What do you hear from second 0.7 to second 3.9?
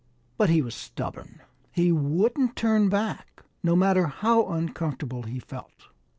stubborn. He wouldn't turn back, no